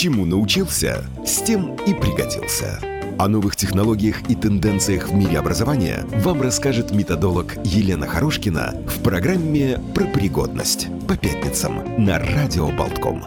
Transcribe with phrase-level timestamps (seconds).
[0.00, 2.78] Чему научился, с тем и пригодился.
[3.18, 9.80] О новых технологиях и тенденциях в мире образования вам расскажет методолог Елена Хорошкина в программе
[9.96, 13.26] «Про пригодность» по пятницам на Радио Болтком.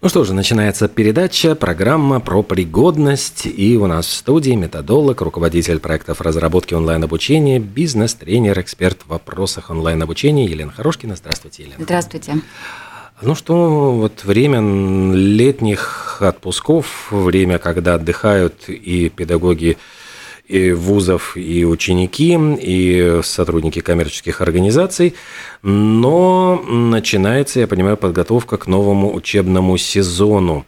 [0.00, 3.46] Ну что же, начинается передача, программа про пригодность.
[3.46, 10.44] И у нас в студии методолог, руководитель проектов разработки онлайн-обучения, бизнес-тренер, эксперт в вопросах онлайн-обучения
[10.46, 11.14] Елена Хорошкина.
[11.14, 11.84] Здравствуйте, Елена.
[11.84, 12.34] Здравствуйте.
[13.20, 14.60] Ну что, вот время
[15.12, 19.76] летних отпусков, время, когда отдыхают и педагоги
[20.46, 25.14] и вузов, и ученики, и сотрудники коммерческих организаций,
[25.62, 30.64] но начинается, я понимаю, подготовка к новому учебному сезону.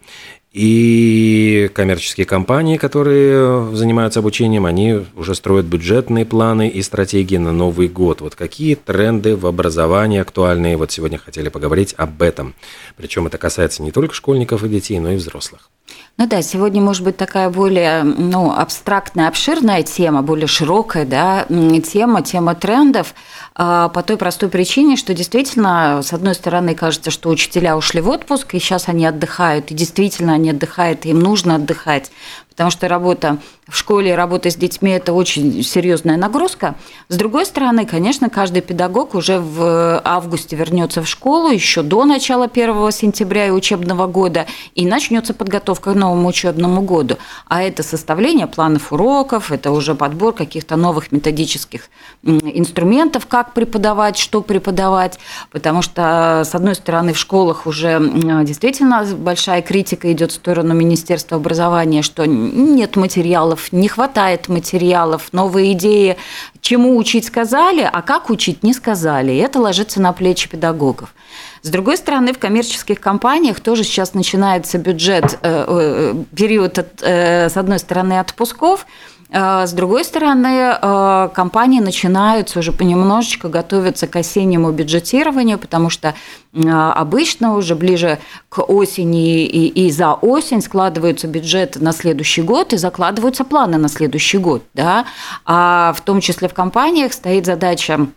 [0.52, 7.86] И коммерческие компании, которые занимаются обучением, они уже строят бюджетные планы и стратегии на Новый
[7.86, 8.20] год.
[8.20, 10.76] Вот какие тренды в образовании актуальные?
[10.76, 12.54] Вот сегодня хотели поговорить об этом.
[12.96, 15.70] Причем это касается не только школьников и детей, но и взрослых.
[16.16, 22.22] Ну да, сегодня может быть такая более ну, абстрактная, обширная тема, более широкая да, тема,
[22.22, 23.14] тема трендов,
[23.60, 28.54] по той простой причине, что действительно, с одной стороны, кажется, что учителя ушли в отпуск,
[28.54, 32.10] и сейчас они отдыхают, и действительно они отдыхают, и им нужно отдыхать,
[32.48, 33.36] потому что работа
[33.68, 36.74] в школе, работа с детьми– это очень серьезная нагрузка.
[37.08, 42.46] С другой стороны, конечно, каждый педагог уже в августе вернется в школу, еще до начала
[42.46, 47.18] 1 сентября и учебного года, и начнется подготовка к новому учебному году.
[47.46, 51.82] А это составление планов уроков, это уже подбор каких-то новых методических
[52.24, 55.18] инструментов, как преподавать, что преподавать,
[55.50, 58.00] потому что, с одной стороны, в школах уже
[58.44, 65.72] действительно большая критика идет в сторону Министерства образования, что нет материалов, не хватает материалов, новые
[65.72, 66.16] идеи,
[66.60, 69.32] чему учить сказали, а как учить не сказали.
[69.32, 71.14] И это ложится на плечи педагогов.
[71.62, 77.56] С другой стороны, в коммерческих компаниях тоже сейчас начинается бюджет, э, э, период, э, с
[77.56, 78.86] одной стороны, отпусков,
[79.32, 86.14] с другой стороны, а, компании начинают уже понемножечку готовиться к осеннему бюджетированию, потому что
[86.54, 92.72] а, обычно уже ближе к осени и, и за осень складываются бюджеты на следующий год
[92.72, 94.64] и закладываются планы на следующий год.
[94.74, 95.04] Да?
[95.44, 98.08] А в том числе в компаниях стоит задача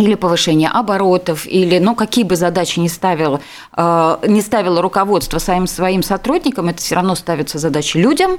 [0.00, 3.40] или повышение оборотов, или, ну, какие бы задачи не ставило,
[3.76, 8.38] э, не ставило руководство своим, своим сотрудникам, это все равно ставятся задачи людям,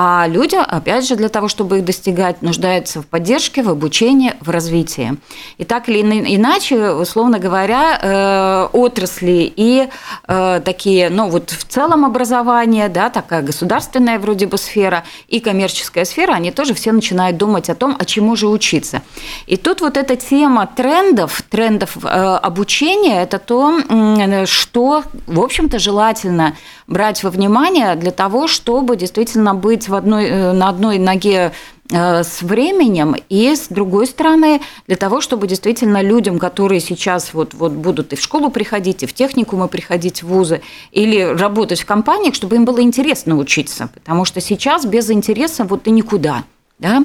[0.00, 4.50] а люди, опять же, для того, чтобы их достигать, нуждаются в поддержке, в обучении, в
[4.50, 5.16] развитии.
[5.56, 6.02] И так или
[6.36, 9.88] иначе, условно говоря, э, отрасли и
[10.28, 16.04] э, такие, ну, вот в целом образование, да, такая государственная вроде бы сфера и коммерческая
[16.04, 19.02] сфера, они тоже все начинают думать о том, а чему же учиться.
[19.46, 25.78] И тут вот эта тема тренд трендов, трендов э, обучения, это то, что, в общем-то,
[25.78, 31.52] желательно брать во внимание для того, чтобы действительно быть в одной, э, на одной ноге
[31.90, 37.54] э, с временем, и с другой стороны, для того, чтобы действительно людям, которые сейчас вот,
[37.54, 41.86] вот будут и в школу приходить, и в техникумы приходить, в вузы, или работать в
[41.86, 46.42] компаниях, чтобы им было интересно учиться, потому что сейчас без интереса вот и никуда.
[46.78, 47.02] Да?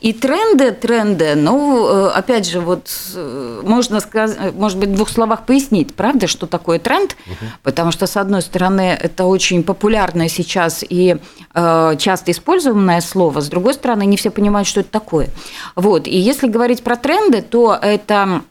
[0.00, 5.08] И тренды, тренды, ну, э, опять же, вот э, можно сказать, может быть, в двух
[5.08, 7.46] словах пояснить, правда, что такое тренд, угу.
[7.62, 11.16] потому что, с одной стороны, это очень популярное сейчас и
[11.54, 15.30] э, часто используемое слово, с другой стороны, не все понимают, что это такое.
[15.74, 18.42] Вот, и если говорить про тренды, то это,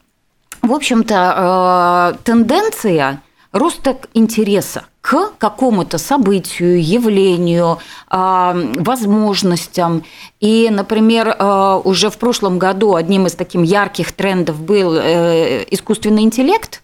[0.63, 3.21] в общем-то, тенденция
[3.53, 7.77] роста интереса к какому-то событию, явлению,
[8.09, 10.03] а, возможностям.
[10.39, 16.23] И, например, а, уже в прошлом году одним из таких ярких трендов был э, искусственный
[16.23, 16.81] интеллект,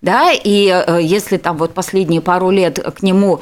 [0.00, 3.40] да, и э, если там вот последние пару лет к нему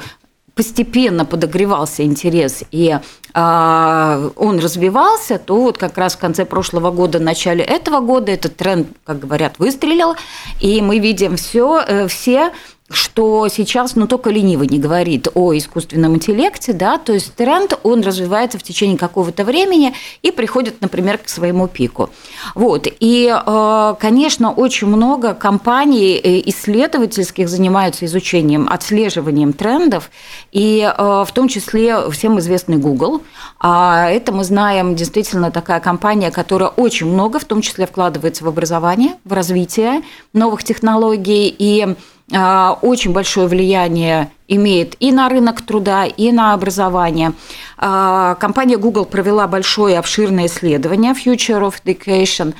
[0.57, 2.97] постепенно подогревался интерес и
[3.33, 8.57] э, он развивался, то вот как раз в конце прошлого года, начале этого года этот
[8.57, 10.15] тренд, как говорят, выстрелил,
[10.59, 12.51] и мы видим все, э, все
[12.89, 18.01] что сейчас, ну, только ленивый не говорит о искусственном интеллекте, да, то есть тренд, он
[18.01, 22.09] развивается в течение какого-то времени и приходит, например, к своему пику.
[22.55, 30.09] Вот, и, э, конечно, очень много компаний э, исследовательских занимаются изучением, отслеживанием трендов,
[30.53, 33.21] и э, в том числе всем известный Google,
[33.59, 38.47] а это мы знаем действительно такая компания, которая очень много, в том числе вкладывается в
[38.47, 41.95] образование, в развитие новых технологий, и
[42.29, 47.33] очень большое влияние имеет и на рынок труда, и на образование.
[47.77, 52.53] А, компания Google провела большое обширное исследование Future of Education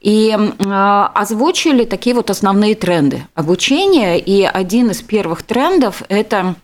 [0.00, 0.36] и
[0.66, 4.18] а, озвучили такие вот основные тренды обучения.
[4.18, 6.54] И один из первых трендов– это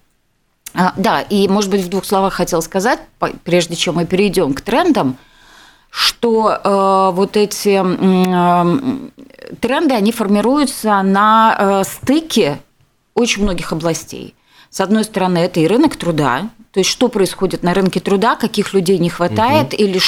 [0.73, 3.01] А, да, и, может быть, в двух словах хотел сказать,
[3.45, 5.17] прежде чем мы перейдем к трендам,
[5.91, 9.09] что э, вот эти э,
[9.61, 12.61] тренды, они формируются на э, стыке
[13.15, 14.35] очень многих областей.
[14.71, 18.73] С одной стороны, это и рынок труда, то есть что происходит на рынке труда, каких
[18.73, 19.83] людей не хватает угу.
[19.83, 20.01] или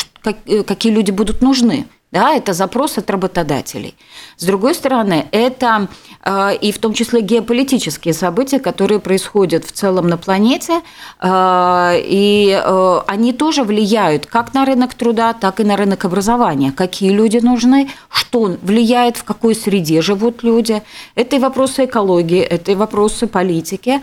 [0.47, 3.94] э, какие люди будут нужны да, это запрос от работодателей.
[4.37, 5.88] С другой стороны, это
[6.23, 10.82] э, и в том числе геополитические события, которые происходят в целом на планете,
[11.20, 16.70] э, и э, они тоже влияют как на рынок труда, так и на рынок образования.
[16.70, 20.82] Какие люди нужны, что влияет, в какой среде живут люди.
[21.14, 24.03] Это и вопросы экологии, это и вопросы политики.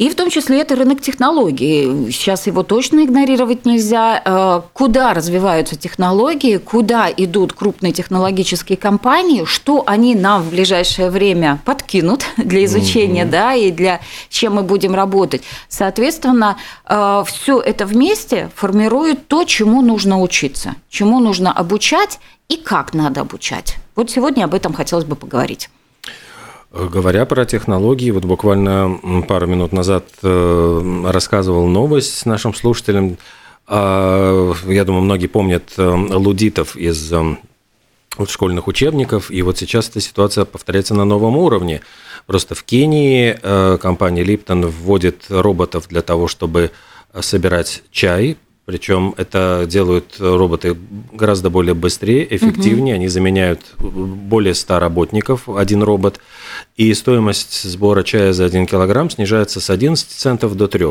[0.00, 2.10] И в том числе это рынок технологий.
[2.10, 4.22] Сейчас его точно игнорировать нельзя.
[4.24, 11.60] Э, куда развиваются технологии, куда идут крупные технологические компании, что они нам в ближайшее время
[11.66, 13.30] подкинут для изучения, mm-hmm.
[13.30, 14.00] да, и для
[14.30, 15.42] чем мы будем работать.
[15.68, 16.56] Соответственно,
[16.88, 23.20] э, все это вместе формирует то, чему нужно учиться, чему нужно обучать и как надо
[23.20, 23.76] обучать.
[23.96, 25.68] Вот сегодня об этом хотелось бы поговорить.
[26.72, 33.18] Говоря про технологии, вот буквально пару минут назад э, рассказывал новость нашим слушателем.
[33.66, 37.36] А, я думаю, многие помнят э, лудитов из э,
[38.28, 41.80] школьных учебников, и вот сейчас эта ситуация повторяется на новом уровне.
[42.26, 43.32] Просто в Кении
[43.78, 46.70] компания Lipton вводит роботов для того, чтобы
[47.18, 48.36] собирать чай,
[48.66, 50.76] причем это делают роботы
[51.12, 52.94] гораздо более быстрее, эффективнее.
[52.94, 53.00] Угу.
[53.00, 56.20] Они заменяют более 100 работников, один робот.
[56.76, 60.86] И стоимость сбора чая за 1 килограмм снижается с 11 центов до 3.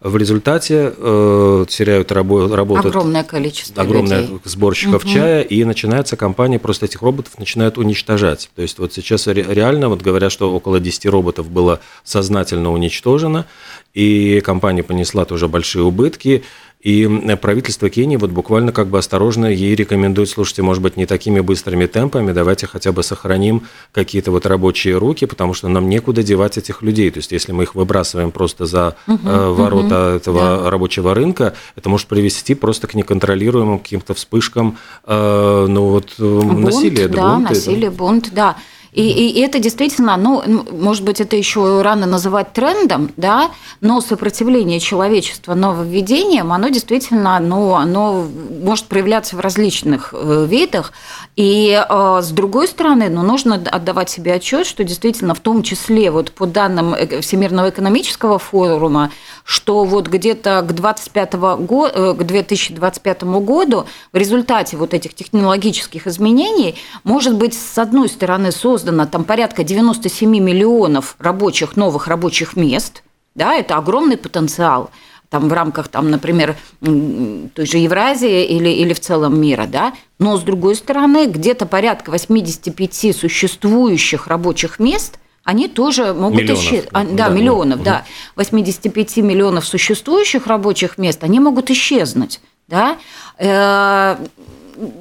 [0.00, 4.38] В результате э, теряют рабо- работу огромное количество огромное людей.
[4.44, 5.12] сборщиков угу.
[5.12, 8.48] чая, и начинается компания просто этих роботов начинают уничтожать.
[8.54, 13.46] То есть вот сейчас реально вот говорят, что около 10 роботов было сознательно уничтожено,
[13.92, 16.44] и компания понесла тоже большие убытки.
[16.80, 17.08] И
[17.42, 21.86] правительство Кении вот буквально как бы осторожно ей рекомендует, слушайте, может быть, не такими быстрыми
[21.86, 26.82] темпами, давайте хотя бы сохраним какие-то вот рабочие руки, потому что нам некуда девать этих
[26.82, 27.10] людей.
[27.10, 30.70] То есть, если мы их выбрасываем просто за угу, ворота угу, этого да.
[30.70, 37.08] рабочего рынка, это может привести просто к неконтролируемым каким-то вспышкам э, ну, вот, бунт, насилия.
[37.08, 38.56] Да, бунты, насилие, бунт, да.
[38.92, 43.50] И, и это действительно, ну, может быть, это еще рано называть трендом, да,
[43.80, 48.26] но сопротивление человечества нововведениям, оно действительно, ну, оно
[48.62, 50.92] может проявляться в различных э, видах.
[51.36, 56.10] И э, с другой стороны, ну, нужно отдавать себе отчет, что действительно, в том числе,
[56.10, 59.10] вот по данным э, Всемирного экономического форума,
[59.44, 66.76] что вот где-то к 25 году, к 2025 году в результате вот этих технологических изменений
[67.04, 73.02] может быть, с одной стороны, создан создано там порядка 97 миллионов рабочих, новых рабочих мест,
[73.34, 74.90] да, это огромный потенциал
[75.30, 80.38] там в рамках, там, например, той же Евразии или, или в целом мира, да, но
[80.38, 86.62] с другой стороны, где-то порядка 85 существующих рабочих мест, они тоже могут миллионов.
[86.62, 86.92] исчезнуть.
[86.92, 87.84] Да, да, миллионов, угу.
[87.84, 88.04] да.
[88.36, 92.96] 85 миллионов существующих рабочих мест, они могут исчезнуть, да.
[93.38, 94.16] Э,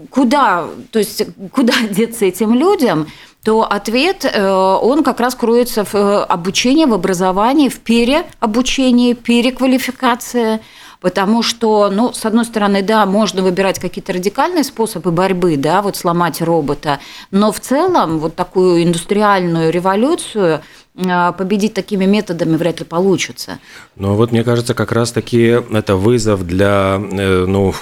[0.10, 3.08] куда, то есть куда деться этим людям,
[3.48, 10.60] то ответ, э, он как раз кроется в э, обучении, в образовании, в переобучении, переквалификации,
[11.00, 15.96] потому что, ну, с одной стороны, да, можно выбирать какие-то радикальные способы борьбы, да, вот
[15.96, 17.00] сломать робота,
[17.32, 20.60] но в целом вот такую индустриальную революцию
[20.98, 23.60] э, победить такими методами вряд ли получится.
[23.96, 27.74] Ну вот мне кажется, как раз-таки это вызов для ну,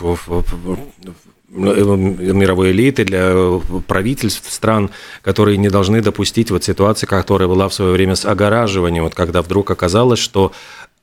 [1.56, 4.90] мировой элиты, для правительств стран,
[5.22, 9.42] которые не должны допустить вот ситуации, которая была в свое время с огораживанием, вот когда
[9.42, 10.52] вдруг оказалось, что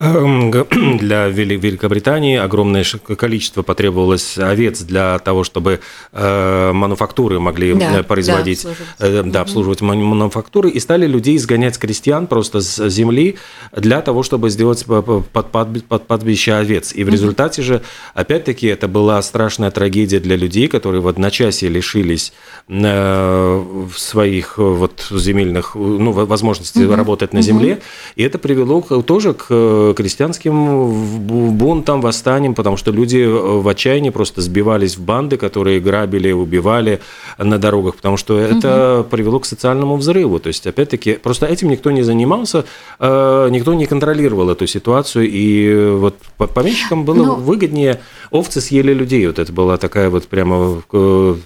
[0.98, 2.84] для Великобритании огромное
[3.16, 5.78] количество потребовалось овец для того, чтобы
[6.12, 8.70] э, мануфактуры могли да, э, производить, да,
[9.02, 13.36] обслуживать, да, обслуживать мануфактуры, и стали людей изгонять с крестьян просто с земли
[13.76, 16.92] для того, чтобы сделать под, под, под подбище овец.
[16.92, 17.82] И в результате же,
[18.14, 22.32] опять-таки, это была страшная трагедия для людей, которые в одночасье лишились
[22.68, 23.64] э,
[23.96, 26.96] своих вот земельных, ну, возможностей угу.
[26.96, 27.80] работать на земле,
[28.16, 34.40] и это привело тоже к крестьянским бунтам, восстаниям, потому что люди э, в отчаянии просто
[34.40, 37.00] сбивались в банды, которые грабили, убивали
[37.38, 39.08] на дорогах, потому что это угу.
[39.10, 40.38] привело к социальному взрыву.
[40.38, 42.64] То есть, опять-таки, просто этим никто не занимался,
[42.98, 46.16] э, никто не контролировал эту ситуацию, и вот
[46.54, 49.26] помещикам было ну, выгоднее овцы съели людей.
[49.26, 51.36] Вот это была такая вот прямо э,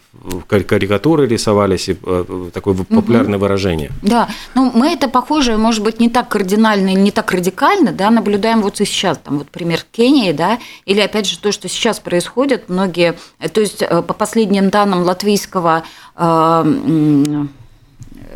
[0.47, 1.97] карикатуры рисовались, и
[2.53, 3.45] такое популярное угу.
[3.45, 3.91] выражение.
[4.03, 8.61] Да, ну мы это похоже, может быть, не так кардинально, не так радикально, да, наблюдаем
[8.61, 12.69] вот и сейчас, там вот пример Кении, да, или опять же то, что сейчас происходит,
[12.69, 13.17] многие,
[13.53, 15.85] то есть по последним данным латвийского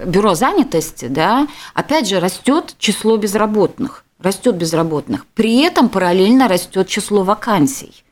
[0.07, 5.27] бюро занятости, да, опять же растет число безработных, растет безработных.
[5.35, 8.05] При этом параллельно растет число вакансий.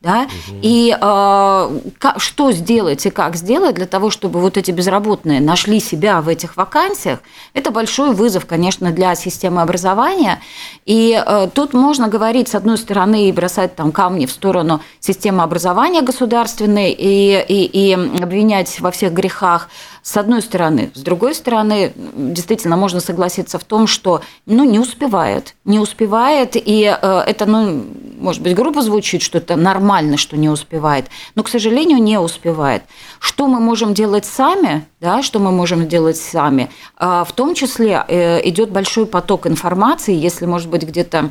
[0.00, 0.22] Да?
[0.22, 0.58] Угу.
[0.62, 5.78] И э, как, что сделать и как сделать для того, чтобы вот эти безработные нашли
[5.78, 7.18] себя в этих вакансиях,
[7.52, 10.40] это большой вызов, конечно, для системы образования.
[10.86, 15.42] И э, тут можно говорить, с одной стороны, и бросать там камни в сторону системы
[15.42, 19.68] образования государственной и, и, и обвинять во всех грехах,
[20.10, 20.90] с одной стороны.
[20.94, 25.54] С другой стороны, действительно, можно согласиться в том, что ну, не успевает.
[25.64, 27.84] Не успевает, и э, это, ну,
[28.18, 32.82] может быть, грубо звучит, что это нормально, что не успевает, но, к сожалению, не успевает.
[33.20, 36.70] Что мы можем делать сами, да, что мы можем делать сами?
[36.98, 41.30] Э, в том числе э, идет большой поток информации, если, может быть, где-то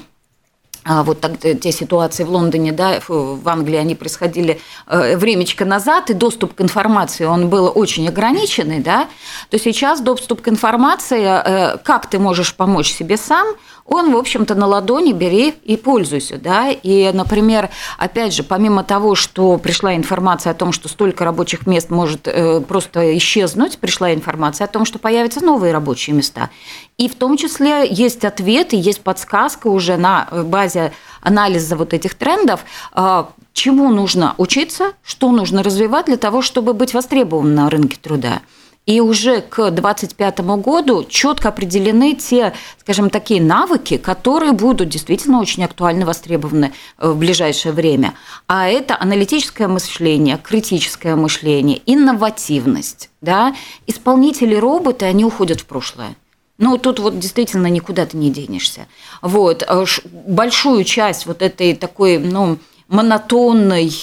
[0.86, 6.14] вот так, те ситуации в Лондоне, да, в Англии они происходили э, времечко назад, и
[6.14, 9.08] доступ к информации, он был очень ограниченный, да,
[9.50, 13.48] то сейчас доступ к информации, э, как ты можешь помочь себе сам,
[13.90, 19.16] он, в общем-то, на ладони бери и пользуйся, да, и, например, опять же, помимо того,
[19.16, 24.66] что пришла информация о том, что столько рабочих мест может э, просто исчезнуть, пришла информация
[24.66, 26.50] о том, что появятся новые рабочие места,
[26.98, 32.62] и в том числе есть ответы, есть подсказка уже на базе анализа вот этих трендов,
[32.92, 38.42] а, чему нужно учиться, что нужно развивать для того, чтобы быть востребованным на рынке труда.
[38.86, 45.64] И уже к 2025 году четко определены те, скажем, такие навыки, которые будут действительно очень
[45.64, 48.16] актуально востребованы э, в ближайшее время.
[48.48, 53.12] А это аналитическое мышление, критическое мышление, инновативность.
[53.22, 53.56] Да?
[53.86, 56.16] Исполнители роботы, они уходят в прошлое.
[56.58, 58.88] Ну, тут вот действительно никуда ты не денешься.
[59.22, 59.64] Вот.
[59.68, 59.86] Э,
[60.26, 62.58] большую часть вот этой такой, ну,
[62.88, 63.94] монотонной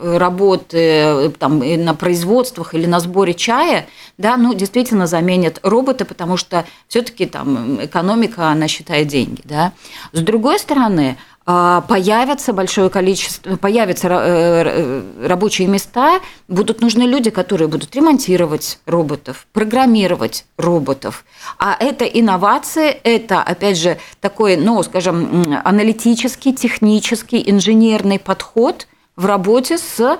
[0.00, 3.86] работы э, там, на производствах или на сборе чая,
[4.18, 9.42] да, ну, действительно заменят роботы, потому что все-таки там экономика, она считает деньги.
[9.44, 9.72] Да.
[10.12, 17.68] С другой стороны, а, появится большое количество, появятся э, рабочие места, будут нужны люди, которые
[17.68, 21.26] будут ремонтировать роботов, программировать роботов.
[21.58, 29.78] А это инновации, это, опять же, такой, ну, скажем, аналитический, технический, инженерный подход– в работе
[29.78, 30.18] с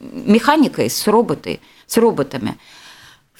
[0.00, 2.58] механикой, с, роботой, с роботами.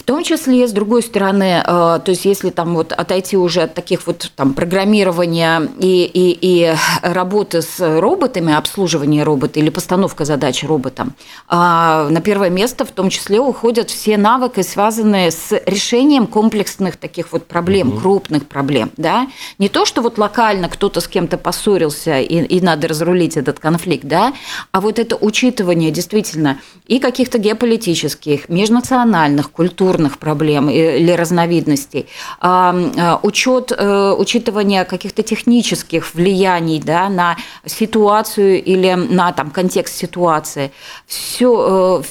[0.03, 3.75] В том числе, с другой стороны, э, то есть если там вот отойти уже от
[3.75, 10.65] таких вот там программирования и, и, и работы с роботами, обслуживания робота или постановка задач
[10.65, 11.15] роботам,
[11.47, 17.31] а, на первое место в том числе уходят все навыки, связанные с решением комплексных таких
[17.31, 18.01] вот проблем, угу.
[18.01, 18.91] крупных проблем.
[18.97, 19.29] Да?
[19.61, 24.05] Не то, что вот локально кто-то с кем-то поссорился и, и надо разрулить этот конфликт,
[24.05, 24.33] да?
[24.73, 32.07] а вот это учитывание действительно и каких-то геополитических, межнациональных, культурных, культурных проблем или разновидностей,
[32.41, 39.95] а, а, учет, э, учитывание каких-то технических влияний да, на ситуацию или на там, контекст
[39.95, 40.71] ситуации,
[41.07, 42.03] все,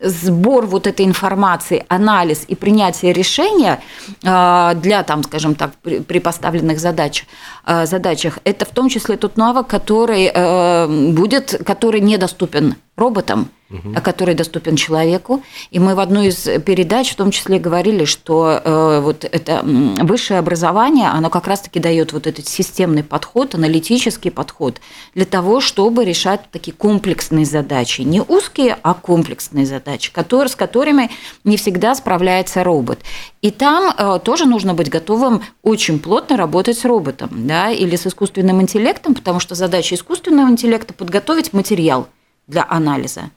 [0.00, 3.78] э, сбор вот этой информации, анализ и принятие решения
[4.24, 7.26] а, для, там, скажем так, при поставленных задач,
[7.84, 13.94] задачах, это в том числе тот навык, который э, будет, который недоступен роботам, угу.
[14.02, 15.42] который доступен человеку.
[15.70, 20.38] И мы в одной из передач в том числе говорили, что э, вот это высшее
[20.38, 24.80] образование, оно как раз-таки дает вот этот системный подход, аналитический подход
[25.14, 28.02] для того, чтобы решать такие комплексные задачи.
[28.02, 31.10] Не узкие, а комплексные задачи, которые, с которыми
[31.44, 33.00] не всегда справляется робот.
[33.42, 38.06] И там э, тоже нужно быть готовым очень плотно работать с роботом да, или с
[38.06, 42.08] искусственным интеллектом, потому что задача искусственного интеллекта– подготовить материал–
[42.50, 43.30] для анализа,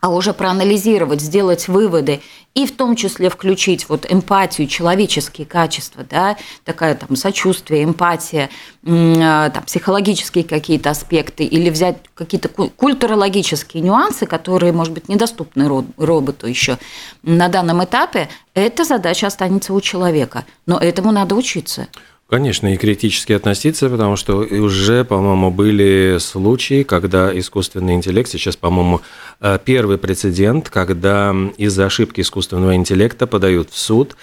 [0.00, 2.20] а уже проанализировать, сделать выводы
[2.54, 8.50] и в том числе включить вот эмпатию, человеческие качества, да, такая там сочувствие, эмпатия,
[8.86, 16.46] а, там, психологические какие-то аспекты, или взять какие-то культурологические нюансы, которые, может быть, недоступны роботу
[16.46, 16.78] еще
[17.22, 21.88] на данном этапе, эта задача останется у человека, но этому надо учиться.
[22.28, 29.02] Конечно, и критически относиться, потому что уже, по-моему, были случаи, когда искусственный интеллект, сейчас, по-моему,
[29.40, 34.16] э, первый прецедент, когда из-за ошибки искусственного интеллекта подают в суд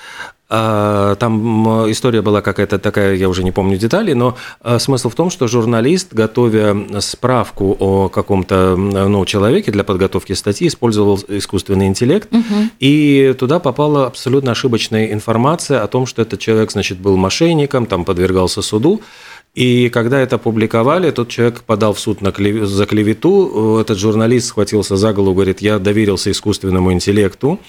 [0.51, 5.29] там история была какая-то такая, я уже не помню детали, но а, смысл в том,
[5.29, 12.70] что журналист, готовя справку о каком-то ну, человеке для подготовки статьи, использовал искусственный интеллект, угу.
[12.79, 18.03] и туда попала абсолютно ошибочная информация о том, что этот человек, значит, был мошенником, там
[18.03, 19.01] подвергался суду,
[19.53, 22.65] И когда это публиковали, тот человек подал в суд на клев...
[22.65, 23.79] за клевету.
[23.81, 27.60] Этот журналист схватился за голову, говорит, я доверился искусственному интеллекту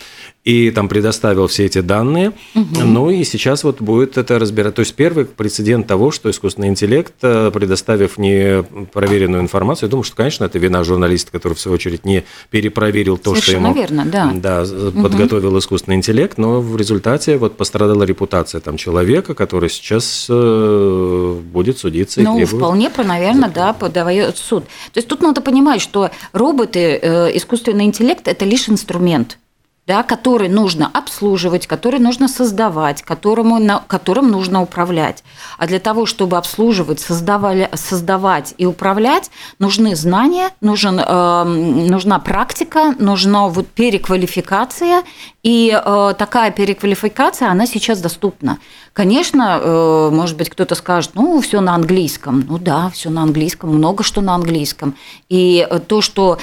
[0.44, 2.32] и там предоставил все эти данные.
[2.54, 2.80] Угу.
[2.84, 4.74] Ну и сейчас вот будет это разбирать.
[4.74, 10.16] То есть первый прецедент того, что искусственный интеллект, э, предоставив непроверенную информацию, я думаю, что,
[10.16, 14.04] конечно, это вина журналиста, который, в свою очередь, не перепроверил то, Совершенно что ему верно,
[14.04, 14.32] да.
[14.34, 14.64] Да,
[15.00, 15.58] подготовил угу.
[15.58, 21.40] искусственный интеллект, но в результате вот пострадала репутация там человека, который сейчас э,
[21.72, 22.62] будет судиться ну, и требует...
[22.62, 24.64] вполне, наверное, да, подавает суд.
[24.92, 29.38] То есть тут надо понимать, что роботы, э, искусственный интеллект– это лишь инструмент
[29.86, 35.24] да, который нужно обслуживать, который нужно создавать, которому, на, которым нужно управлять.
[35.58, 42.94] А для того, чтобы обслуживать, создавали, создавать и управлять, нужны знания, нужен, э, нужна практика,
[42.98, 45.02] нужна вот переквалификация.
[45.42, 48.58] И э, такая переквалификация, она сейчас доступна.
[48.92, 52.44] Конечно, э, может быть, кто-то скажет, ну, все на английском.
[52.48, 54.94] Ну да, все на английском, много что на английском.
[55.28, 56.38] И э, то, что,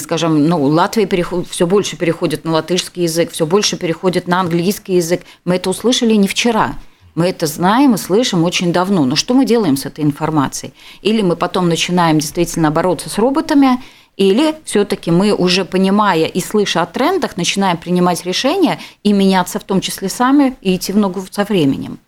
[0.00, 4.94] скажем, ну, Латвия переход, все больше переходит на латышский язык, все больше переходит на английский
[4.94, 6.76] язык, мы это услышали не вчера.
[7.16, 9.04] Мы это знаем и слышим очень давно.
[9.04, 10.72] Но что мы делаем с этой информацией?
[11.02, 13.82] Или мы потом начинаем действительно бороться с роботами,
[14.16, 19.64] или все-таки мы уже понимая и слыша о трендах, начинаем принимать решения и меняться в
[19.64, 21.98] том числе сами и идти в ногу со временем.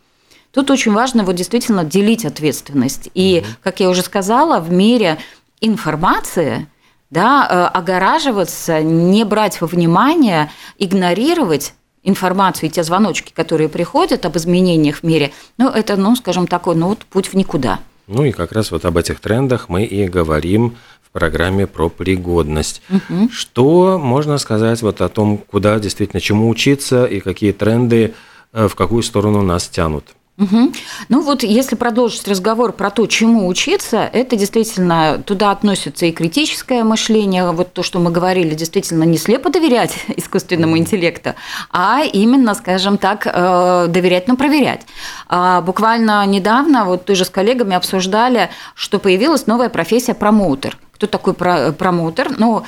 [0.53, 3.09] Тут очень важно вот действительно делить ответственность.
[3.15, 5.19] И, как я уже сказала, в мире
[5.61, 6.69] информации
[7.13, 14.37] да, э, огораживаться, не брать во внимание, игнорировать информацию и те звоночки, которые приходят об
[14.37, 17.79] изменениях в мире, ну, это, ну, скажем, такой, ну, вот путь в никуда.
[18.09, 20.75] Ну и как раз вот об этих трендах мы и говорим
[21.13, 22.83] программе про пригодность.
[22.91, 23.31] Угу.
[23.31, 28.15] Что можно сказать вот о том, куда действительно чему учиться и какие тренды
[28.53, 30.15] э, в какую сторону нас тянут?
[30.43, 30.73] Угу.
[31.09, 36.83] Ну вот если продолжить разговор про то, чему учиться, это действительно туда относится и критическое
[36.83, 41.35] мышление, вот то, что мы говорили, действительно не слепо доверять искусственному интеллекту,
[41.71, 44.83] а именно, скажем так, э, доверять, но проверять.
[45.29, 51.35] А буквально недавно вот тоже с коллегами обсуждали, что появилась новая профессия промоутер кто такой
[51.35, 52.39] промоутер?
[52.39, 52.63] Ну,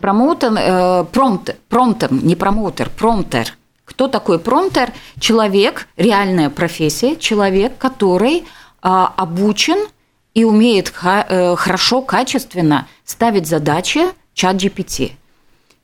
[0.00, 3.58] промоутер, э, промптер, промптер, не промоутер, промптер.
[3.84, 4.92] Кто такой промптер?
[5.18, 8.42] Человек, реальная профессия, человек, который э,
[8.82, 9.86] обучен
[10.32, 15.12] и умеет э, хорошо, качественно ставить задачи чат GPT.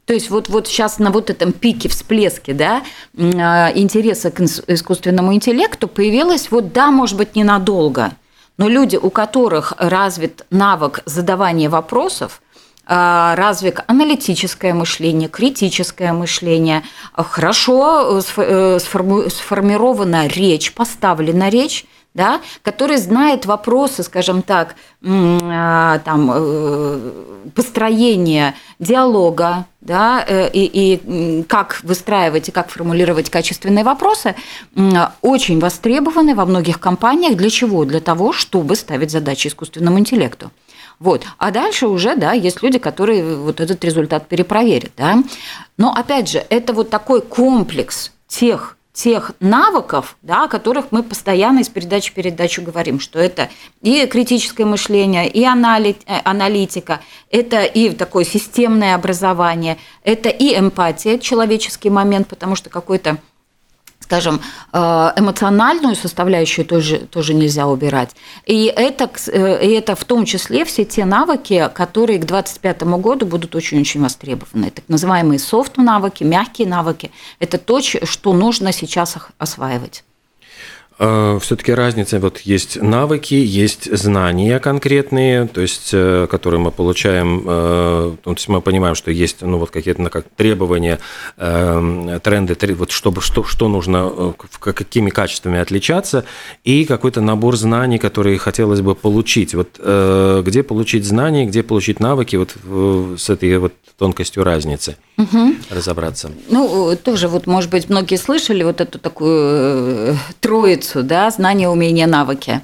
[0.07, 2.83] То есть вот, вот сейчас на вот этом пике, всплеске да,
[3.15, 3.21] э,
[3.79, 8.13] интереса к искусственному интеллекту появилось, вот да, может быть, ненадолго–
[8.61, 12.50] но люди, у которых развит навык задавания вопросов, а,
[12.91, 16.83] развит аналитическое мышление, критическое мышление,
[17.15, 24.75] хорошо э, э, сформирована речь, поставлена речь, да, который знает вопросы, скажем так,
[25.05, 27.13] а, там, э,
[27.55, 34.35] построения диалога, да, и, и как выстраивать и как формулировать качественные вопросы,
[35.23, 37.37] очень востребованы во многих компаниях.
[37.37, 37.85] Для чего?
[37.85, 40.51] Для того, чтобы ставить задачи искусственному интеллекту.
[41.01, 41.25] Вот.
[41.39, 45.25] А дальше уже, да, есть люди, которые вот этот результат перепроверят, да.
[45.79, 51.61] Но опять же, это вот такой комплекс тех тех навыков, да, о которых мы постоянно
[51.61, 53.49] из передачи в передачу говорим, что это
[53.81, 61.89] и критическое мышление, и э, аналитика, это и такое системное образование, это и эмпатия, человеческий
[61.89, 63.19] момент, потому что какой-то
[64.11, 64.41] скажем,
[64.73, 68.11] э, эмоциональную составляющую тоже, тоже нельзя убирать.
[68.45, 73.27] И это, э, и это в том числе все те навыки, которые к 2025 году
[73.27, 74.71] будут очень-очень востребованы.
[74.71, 80.03] Так называемые софт-навыки, мягкие навыки– это то, что нужно сейчас осваивать.
[81.03, 87.43] Э, Все-таки разница, вот есть навыки, есть знания конкретные, то есть, э, которые мы получаем,
[87.47, 90.99] э, то есть мы понимаем, что есть, ну, вот какие-то как требования,
[91.37, 96.25] тренды, вот чтобы, что, что нужно, какими качествами отличаться,
[96.65, 99.55] и какой-то набор знаний, которые хотелось бы получить.
[99.55, 102.55] Вот где получить знания, где получить навыки, вот
[103.19, 105.55] с этой вот тонкостью разницы угу.
[105.71, 106.31] разобраться.
[106.49, 112.63] Ну, тоже вот, может быть, многие слышали вот эту такую троицу, да, знания, умения, навыки.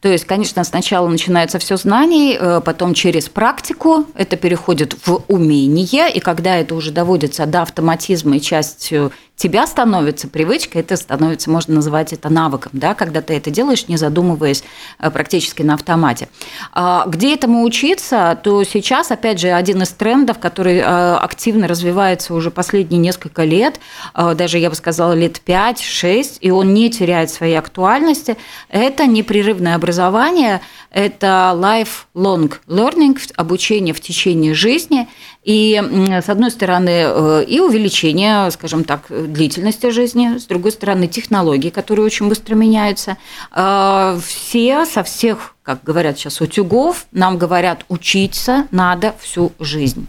[0.00, 6.12] То есть, конечно, сначала начинается все знаний, э, потом через практику это переходит в умение,
[6.12, 11.76] и когда это уже доводится до автоматизма и частью тебя становится привычкой, это становится, можно
[11.76, 14.64] называть это навыком, да, когда ты это делаешь, не задумываясь
[14.98, 16.28] э, практически на автомате.
[16.72, 22.34] А где этому учиться, то сейчас, опять же, один из трендов, который э, активно развивается
[22.34, 23.78] уже последние несколько лет,
[24.14, 28.36] э, даже, я бы сказала, лет 5-6, и он не теряет своей актуальности,
[28.68, 35.06] это непрерывное образование, это lifelong learning, обучение в течение жизни,
[35.48, 35.82] и,
[36.22, 42.04] с одной стороны, э, и увеличение, скажем так, длительности жизни, с другой стороны, технологии, которые
[42.04, 43.16] очень быстро меняются.
[43.52, 50.06] Э, все со всех, как говорят сейчас, утюгов нам говорят, учиться надо всю жизнь.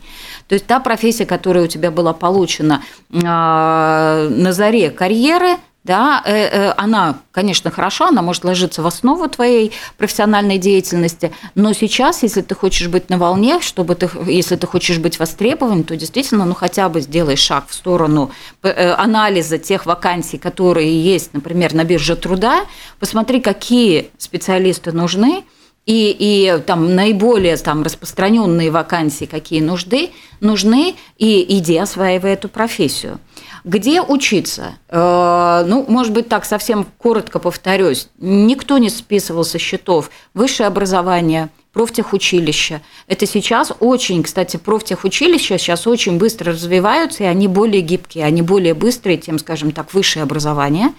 [0.50, 6.32] То есть та профессия, которая у тебя была получена э, на заре карьеры– да, э,
[6.32, 12.42] э, она, конечно, хороша, она может ложиться в основу твоей профессиональной деятельности, но сейчас, если
[12.42, 16.54] ты хочешь быть на волне, чтобы ты, если ты хочешь быть востребован, то действительно, ну
[16.54, 22.18] хотя бы сделай шаг в сторону э, анализа тех вакансий, которые есть, например, на бирже
[22.18, 22.66] труда,
[23.00, 25.46] посмотри, какие специалисты нужны,
[25.86, 33.20] и, и там наиболее там, распространенные вакансии, какие нужны, нужны, и иди осваивай эту профессию.
[33.64, 34.76] Где учиться?
[34.90, 38.08] Э, ну, может быть, так совсем коротко повторюсь.
[38.18, 42.82] Никто не списывал со счетов высшее образование, профтехучилища.
[43.08, 48.74] Это сейчас очень, кстати, профтехучилища сейчас очень быстро развиваются, и они более гибкие, они более
[48.74, 50.94] быстрые, тем, скажем так, высшее образование.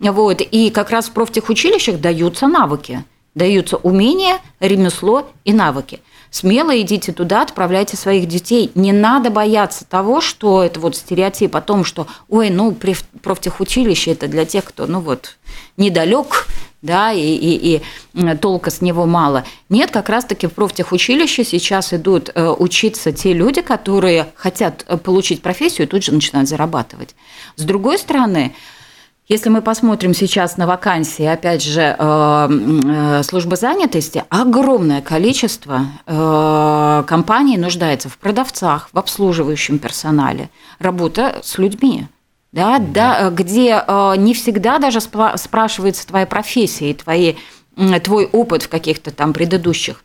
[0.00, 0.40] Вот.
[0.40, 7.42] И как раз в профтехучилищах даются навыки, даются умения, ремесло и навыки смело идите туда,
[7.42, 8.70] отправляйте своих детей.
[8.74, 12.76] Не надо бояться того, что это вот стереотип о том, что, ой, ну,
[13.22, 15.36] профтехучилище это для тех, кто, ну вот,
[15.76, 16.48] недалек,
[16.82, 17.82] да, и, и,
[18.14, 19.44] и толка с него мало.
[19.68, 25.42] Нет, как раз-таки в профтехучилище сейчас идут э, учиться те люди, которые хотят э, получить
[25.42, 27.14] профессию и тут же начинают зарабатывать.
[27.56, 28.54] С другой стороны,
[29.28, 37.04] если мы посмотрим сейчас на вакансии, опять же, э, э, службы занятости, огромное количество э,
[37.08, 42.06] компаний нуждается в продавцах, в обслуживающем персонале, работа с людьми.
[42.52, 43.82] Да, да, где
[44.16, 47.34] не всегда даже спрашивается твоя профессия и твои,
[48.02, 50.02] твой опыт в каких-то там предыдущих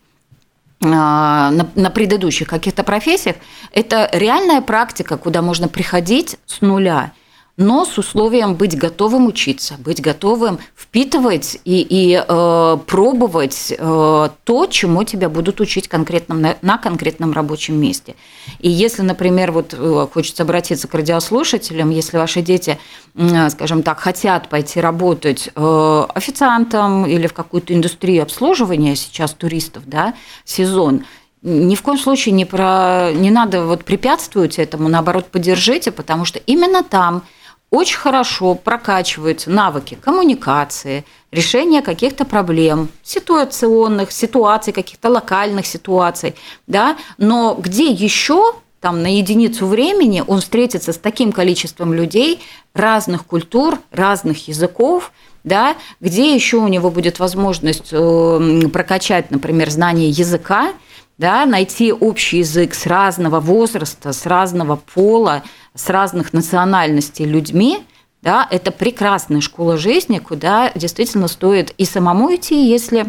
[0.81, 3.37] на, на предыдущих каких-то профессиях,
[3.71, 7.13] это реальная практика, куда можно приходить с нуля
[7.57, 14.65] но с условием быть готовым учиться, быть готовым впитывать и, и э, пробовать э, то,
[14.67, 18.15] чему тебя будут учить конкретном, на, на конкретном рабочем месте.
[18.59, 22.79] И если, например, вот э, хочется обратиться к радиослушателям, если ваши дети,
[23.15, 29.83] э, скажем так, хотят пойти работать э, официантом или в какую-то индустрию обслуживания сейчас туристов,
[29.85, 30.13] да,
[30.45, 31.03] сезон,
[31.43, 36.39] ни в коем случае не, про, не надо вот препятствовать этому, наоборот, поддержите, потому что
[36.39, 37.23] именно там–
[37.71, 46.35] очень хорошо прокачиваются навыки коммуникации, решения каких-то проблем, ситуационных, ситуаций, каких-то локальных ситуаций,
[46.67, 52.41] да, но где еще там на единицу времени он встретится с таким количеством людей
[52.73, 60.09] разных культур, разных языков, да, где еще у него будет возможность э, прокачать, например, знание
[60.09, 60.73] языка,
[61.21, 65.43] да, найти общий язык с разного возраста, с разного пола,
[65.75, 67.77] с разных национальностей людьми,
[68.23, 73.05] да, это прекрасная школа жизни, куда действительно стоит и самому идти, если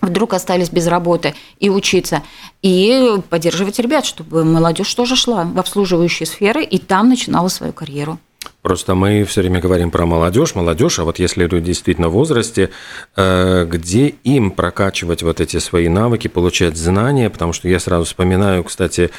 [0.00, 2.22] вдруг остались без работы, и учиться,
[2.62, 8.20] и поддерживать ребят, чтобы молодежь тоже шла в обслуживающие сферы и там начинала свою карьеру.
[8.66, 12.70] Просто мы все время говорим про молодежь, молодежь, а вот если люди действительно в возрасте,
[13.14, 18.64] э, где им прокачивать вот эти свои навыки, получать знания, потому что я сразу вспоминаю,
[18.64, 19.10] кстати,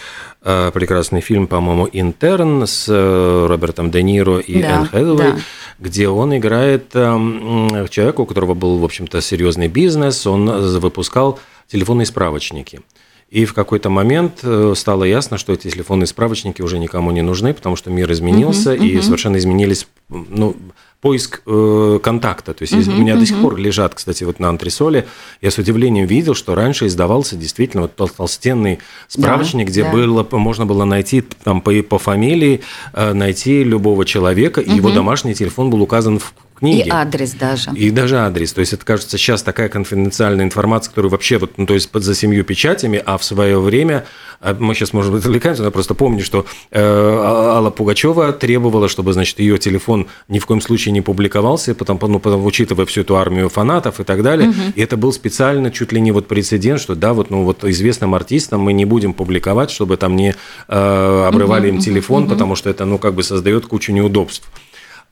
[0.44, 5.38] э, прекрасный фильм, по-моему, «Интерн» с э, Робертом Де Ниро и да, Энн Хэдуэй, да.
[5.80, 12.82] где он играет человека, у которого был, в общем-то, серьезный бизнес, он выпускал телефонные справочники–
[13.30, 17.54] и в какой-то момент э, стало ясно, что эти телефонные справочники уже никому не нужны,
[17.54, 19.02] потому что мир изменился, uh-huh, и uh-huh.
[19.02, 20.56] совершенно изменились ну,
[21.02, 22.54] поиск э, контакта.
[22.54, 23.20] То есть uh-huh, у меня uh-huh.
[23.20, 25.08] до сих пор лежат, кстати, вот на антресоле.
[25.42, 29.92] Я с удивлением видел, что раньше издавался действительно вот тол- толстенный справочник, да, где да.
[29.92, 32.62] Было, можно было найти там по, по фамилии,
[32.94, 34.76] э, найти любого человека, и uh-huh.
[34.76, 36.88] его домашний телефон был указан в книги.
[36.88, 37.72] И адрес даже.
[37.72, 38.54] И даже адрес.
[38.54, 42.04] То есть это, кажется, сейчас такая конфиденциальная информация, которую вообще вот, ну, то есть под
[42.04, 44.06] за семью печатями, а в свое время,
[44.40, 48.88] а мы сейчас, может быть, отвлекаемся, но просто помню, что э, а, Алла Пугачева требовала,
[48.88, 53.02] чтобы, значит, ее телефон ни в коем случае не публиковался, потом, ну, потом учитывая всю
[53.02, 54.50] эту армию фанатов и так далее.
[54.50, 54.62] Угу.
[54.76, 58.16] И это был специально чуть ли не вот прецедент, что да, вот, ну, вот известным
[58.16, 60.36] артистам мы не будем публиковать, чтобы там не
[60.68, 62.32] э, обрывали угу, им телефон, угу.
[62.32, 64.48] потому что это, ну, как бы создает кучу неудобств.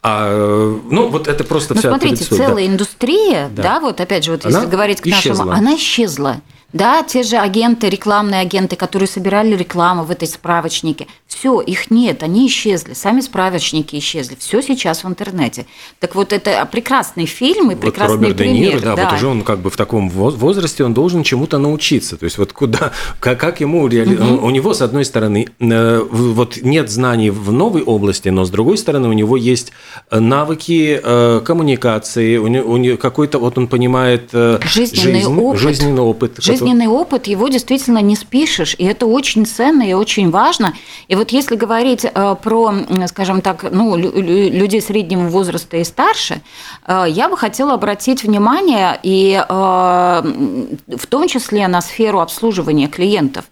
[0.08, 2.68] А, ну, вот это просто ну, вся смотрите, целая да.
[2.68, 3.63] индустрия, да.
[3.63, 5.46] да, вот опять же, вот она если говорить к исчезла.
[5.46, 6.41] нашему, она исчезла.
[6.73, 12.23] Да, те же агенты, рекламные агенты, которые собирали рекламу в этой справочнике, все, их нет,
[12.23, 15.65] они исчезли, сами справочники исчезли, все сейчас в интернете.
[15.99, 18.56] Так вот, это прекрасный фильм и вот прекрасный Роберт пример.
[18.56, 21.58] Де Ниро, да, да, вот уже он как бы в таком возрасте, он должен чему-то
[21.58, 22.17] научиться.
[22.17, 24.15] То есть вот куда, как, как ему реали...
[24.15, 24.45] угу.
[24.45, 28.78] У него, с одной стороны, э, вот нет знаний в новой области, но с другой
[28.78, 29.71] стороны, у него есть
[30.12, 35.60] навыки э, коммуникации, у него, у него какой-то, вот он понимает жизненный жизнь, опыт.
[35.62, 36.34] Жизненный опыт.
[36.56, 40.74] Жизненный опыт, его действительно не спишешь, и это очень ценно и очень важно.
[41.10, 42.74] И вот если говорить э, про,
[43.08, 46.41] скажем так, ну, людей среднего возраста и старше,
[46.88, 53.46] э, я бы хотела обратить внимание и э, в том числе на сферу обслуживания клиентов.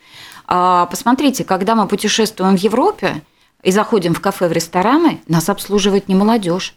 [0.46, 3.22] Посмотрите, когда мы путешествуем в Европе
[3.63, 6.76] и заходим в кафе, в рестораны, нас обслуживает не молодежь.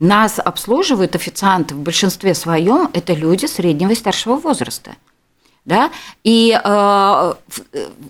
[0.00, 4.96] Нас обслуживают официанты в большинстве своем это люди среднего и старшего возраста–
[5.64, 5.90] да?
[6.24, 7.34] И э,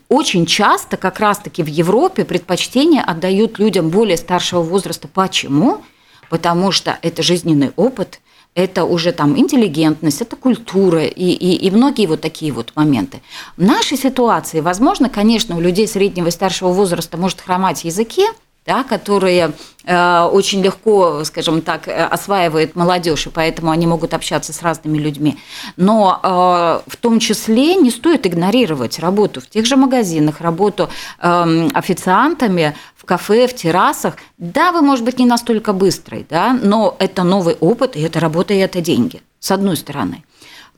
[0.08, 5.08] очень часто как раз-таки в Европе предпочтение отдают людям более старшего возраста.
[5.08, 5.82] Почему?
[6.30, 8.20] Потому что это жизненный опыт,
[8.54, 13.20] это уже там интеллигентность, это культура и, и, и многие вот такие вот моменты.
[13.56, 18.26] В нашей ситуации, возможно, конечно, у людей среднего и старшего возраста может хромать языки,
[18.66, 19.53] да, которые
[19.85, 24.98] э, очень легко, скажем так, э, осваивает молодежь, и поэтому они могут общаться с разными
[24.98, 25.37] людьми.
[25.77, 30.88] Но э, в том числе не стоит игнорировать работу в тех же магазинах, работу
[31.20, 34.16] э, официантами в кафе, в террасах.
[34.38, 38.55] Да, вы, может быть, не настолько быстрый, да, но это новый опыт, и это работа,
[38.55, 40.24] и это деньги, с одной стороны.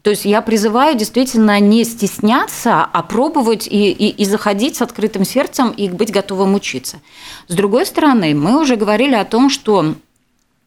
[0.06, 5.24] То есть я призываю действительно не стесняться, а пробовать и, и, и заходить с открытым
[5.24, 7.00] сердцем и быть готовым учиться.
[7.48, 9.96] С другой стороны, мы уже говорили о том, что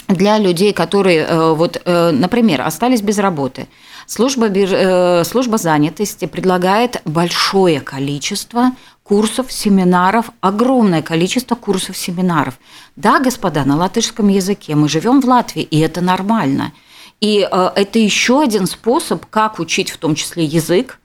[0.10, 3.69] для людей, которые, э, вот, э, например, остались без работы,
[4.08, 8.73] служба, э, служба занятости предлагает большое количество
[9.04, 12.60] курсов, семинаров, огромное количество курсов, семинаров.
[12.97, 16.73] Да, господа, на латышском языке мы живем в Латвии, и это нормально–
[17.22, 21.00] и э, это еще один способ, как учить в том числе язык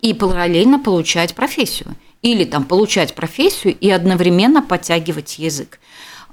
[0.00, 1.96] и параллельно получать профессию.
[2.22, 5.78] Или там получать профессию и одновременно подтягивать язык.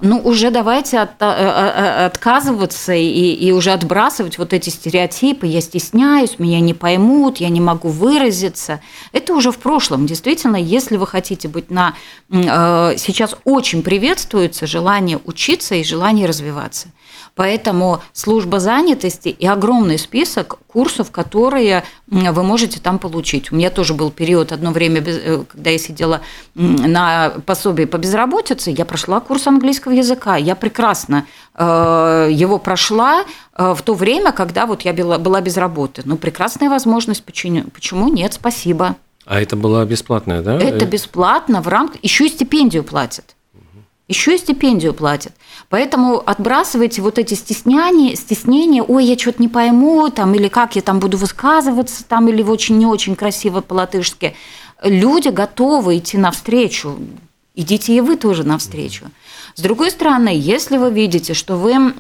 [0.04, 5.46] Ну, уже давайте от, э, э, отказываться и, и уже отбрасывать вот эти стереотипы.
[5.46, 8.82] Я стесняюсь, меня не поймут, я не могу выразиться.
[9.12, 10.08] Это уже в прошлом.
[10.08, 11.94] Действительно, если вы хотите быть на...
[12.30, 16.88] Сейчас очень приветствуется желание учиться и желание развиваться.
[17.42, 23.52] Поэтому служба занятости и огромный список курсов, которые вы можете там получить.
[23.52, 26.22] У меня тоже был период, одно время, э, когда я сидела
[26.54, 30.36] на пособии по безработице, я прошла курс английского языка.
[30.36, 31.26] Я прекрасно
[31.56, 33.24] э, его прошла
[33.58, 36.04] э, в то время, когда вот я была без работы.
[36.06, 38.98] Ну, прекрасная возможность, почему, почему нет, спасибо.
[39.26, 40.60] А это было бесплатное, да?
[40.60, 43.36] Это бесплатно в рамках, еще и стипендию платят
[44.12, 45.34] еще и стипендию платят.
[45.70, 50.82] Поэтому отбрасывайте вот эти стесняния, стеснения, ой, я что-то не пойму, там, или как я
[50.82, 54.36] там буду высказываться, там, или очень не очень красиво по-латышски.
[54.84, 56.98] Люди готовы идти навстречу,
[57.56, 59.06] идите и вы тоже навстречу.
[59.56, 61.94] С другой стороны, если вы видите, что вы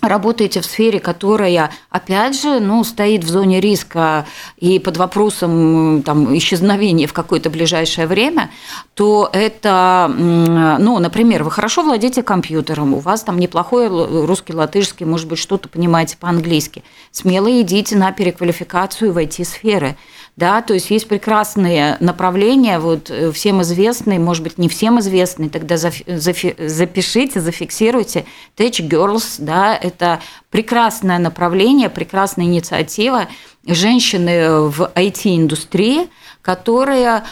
[0.00, 4.26] работаете в сфере, которая, опять же, ну, стоит в зоне риска
[4.58, 8.50] и под вопросом там, исчезновения в какое-то ближайшее время,
[8.94, 15.28] то это, ну, например, вы хорошо владеете компьютером, у вас там неплохой русский, латышский, может
[15.28, 16.84] быть, что-то понимаете по-английски.
[17.10, 19.96] Смело идите на переквалификацию в IT-сферы
[20.36, 25.48] да, то есть есть прекрасные направления, вот э, всем известные, может быть, не всем известные,
[25.48, 28.26] тогда запишите, зафиксируйте.
[28.56, 30.20] Tech Girls, да, это
[30.50, 33.28] прекрасное направление, прекрасная инициатива
[33.64, 36.08] женщины в IT-индустрии,
[36.42, 37.22] которые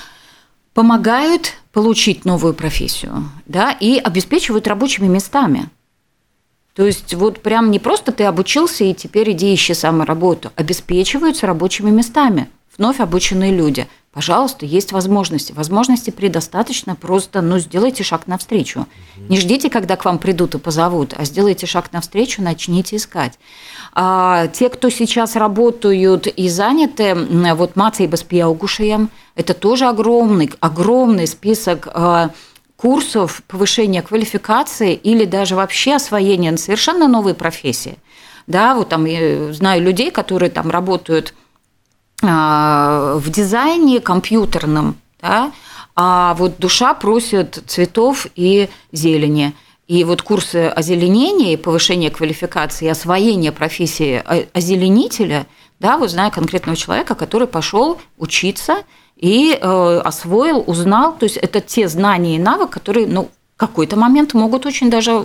[0.73, 5.69] помогают получить новую профессию, да, и обеспечивают рабочими местами.
[6.75, 11.49] То есть вот прям не просто ты обучился и теперь иди ищи самую работу, обеспечиваются
[11.49, 13.87] рабочими местами– вновь обученные люди.
[14.13, 15.53] Пожалуйста, есть возможности.
[15.53, 18.87] Возможности предостаточно, просто ну, сделайте шаг навстречу.
[19.17, 23.39] Не ждите, когда к вам придут и позовут, а сделайте шаг навстречу, начните искать.
[23.95, 27.15] А, те, кто сейчас работают и заняты,
[27.55, 32.31] вот Мацей Баспияугушием, это тоже огромный, огромный список а,
[32.77, 37.97] курсов повышения квалификации или даже вообще освоения совершенно новой профессии.
[38.47, 41.33] Да, вот там я знаю людей, которые там работают
[42.23, 45.53] в дизайне компьютерном, да,
[45.95, 49.55] а вот душа просит цветов и зелени.
[49.89, 54.23] И вот курсы озеленения, повышения квалификации, освоения профессии
[54.55, 55.47] озеленителя,
[55.81, 58.85] да, вот знаю конкретного человека, который пошел учиться
[59.17, 63.97] и э, освоил, узнал, то есть это те знания и навык, которые, ну, в какой-то
[63.97, 65.25] момент могут очень даже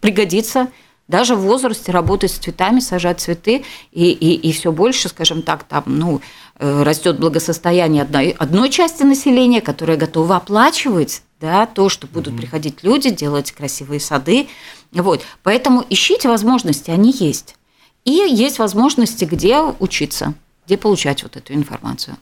[0.00, 0.68] пригодиться
[1.08, 5.64] даже в возрасте работать с цветами, сажать цветы, и, и, и все больше, скажем так,
[5.64, 6.20] там, ну,
[6.58, 12.38] э, растет благосостояние одной, одной части населения, которая готова оплачивать да, то, что будут mm-hmm.
[12.38, 14.48] приходить люди, делать красивые сады.
[14.92, 15.22] Вот.
[15.42, 17.56] Поэтому ищите возможности, они есть.
[18.04, 20.34] И есть возможности, где учиться,
[20.66, 22.16] где получать вот эту информацию.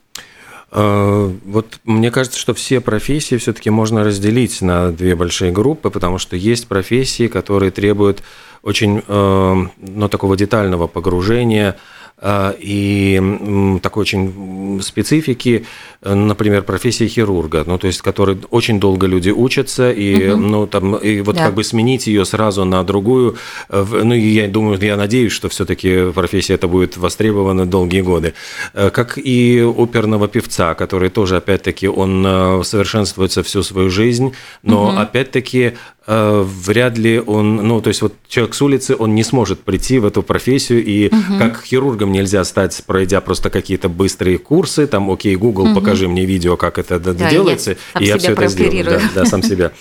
[0.71, 6.19] А, вот мне кажется, что все профессии все-таки можно разделить на две большие группы, потому
[6.19, 8.23] что есть профессии, которые требуют
[8.63, 11.77] очень э, ну, такого детального погружения э,
[12.23, 15.67] и такой очень специфики,
[16.03, 20.41] например, профессия хирурга, ну то есть, который очень долго люди учатся и угу.
[20.41, 21.47] ну там и вот да.
[21.47, 23.37] как бы сменить ее сразу на другую,
[23.69, 28.33] э, ну я думаю, я надеюсь, что все-таки профессия это будет востребована долгие годы,
[28.73, 34.97] как и оперного певца, который тоже опять-таки он совершенствуется всю свою жизнь, но угу.
[34.97, 39.61] опять-таки Э, вряд ли он, ну, то есть вот человек с улицы, он не сможет
[39.61, 41.39] прийти в эту профессию, и угу.
[41.39, 45.81] как хирургом нельзя стать, пройдя просто какие-то быстрые курсы, там, окей, Google, угу.
[45.81, 48.85] покажи мне видео, как это да, делается, я и я все это сделаю.
[48.85, 49.73] Да, да, сам себя.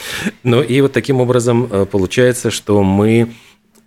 [0.44, 3.30] Ну, и вот таким образом э, получается, что мы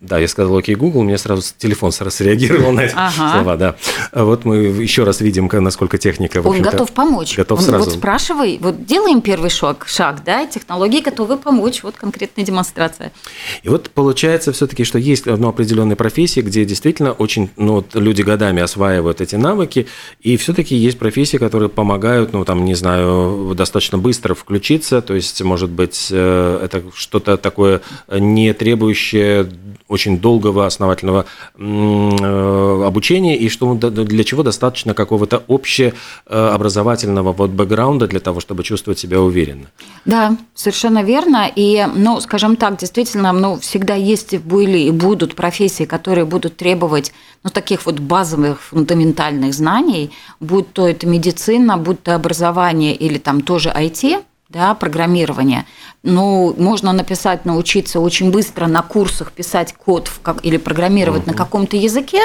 [0.01, 3.33] да, я сказал окей, Google, у меня сразу телефон сразу среагировал на эти ага.
[3.33, 3.77] слова, да.
[4.13, 7.37] А вот мы еще раз видим, насколько техника, Он готов помочь.
[7.37, 7.85] Готов Он, сразу.
[7.85, 13.11] Вот спрашивай, вот делаем первый шаг, шаг, да, технологии готовы помочь, вот конкретная демонстрация.
[13.65, 18.63] И вот получается все-таки, что есть ну, определенные профессии, где действительно очень, ну, люди годами
[18.63, 19.89] осваивают эти навыки,
[20.21, 25.43] и все-таки есть профессии, которые помогают, ну, там, не знаю, достаточно быстро включиться, то есть,
[25.43, 29.49] может быть, э, это что-то такое не требующее
[29.89, 31.25] очень долгого основательного
[31.57, 38.99] э, обучения, и что для чего достаточно какого-то общеобразовательного вот бэкграунда для того, чтобы чувствовать
[38.99, 39.67] себя уверенно.
[40.05, 41.51] Да, совершенно верно.
[41.55, 47.13] И, ну, скажем так, действительно, ну, всегда есть, были и будут профессии, которые будут требовать
[47.43, 53.41] ну, таких вот базовых, фундаментальных знаний, будь то это медицина, будь то образование или там
[53.41, 55.67] тоже IT, да, программирование.
[56.03, 61.33] Ну, можно написать, научиться очень быстро на курсах писать код в как, или программировать uh-huh.
[61.33, 62.23] на каком-то языке,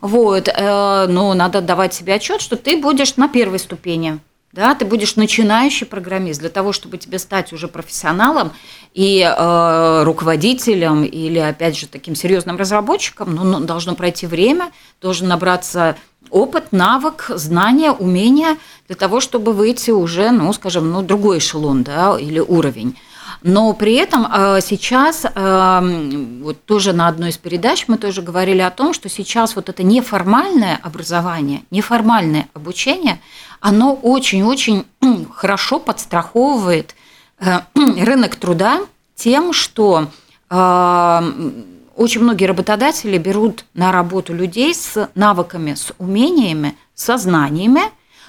[0.00, 4.18] вот, э, но надо давать себе отчет, что ты будешь на первой ступени.
[4.52, 8.52] Да, ты будешь начинающий программист для того, чтобы тебе стать уже профессионалом
[8.94, 14.70] и э, руководителем или, опять же, таким серьезным разработчиком, ну, ну, должно пройти время,
[15.02, 15.96] должен набраться
[16.30, 22.18] опыт, навык, знания, умения для того, чтобы выйти уже, ну, скажем, ну, другой эшелон, да,
[22.18, 22.96] или уровень.
[23.42, 28.60] Но при этом э, сейчас, э, вот тоже на одной из передач мы тоже говорили
[28.60, 33.20] о том, что сейчас вот это неформальное образование, неформальное обучение,
[33.60, 34.84] оно очень-очень
[35.32, 36.94] хорошо подстраховывает
[37.38, 38.80] э, рынок труда
[39.14, 40.08] тем, что
[41.96, 47.82] очень многие работодатели берут на работу людей с навыками, с умениями, со знаниями,